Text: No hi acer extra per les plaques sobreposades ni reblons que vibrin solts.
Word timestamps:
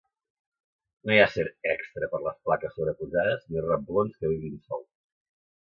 No 1.09 1.13
hi 1.15 1.19
acer 1.25 1.45
extra 1.73 2.09
per 2.15 2.21
les 2.29 2.41
plaques 2.49 2.75
sobreposades 2.79 3.47
ni 3.53 3.65
reblons 3.69 4.17
que 4.19 4.35
vibrin 4.35 4.61
solts. 4.67 4.93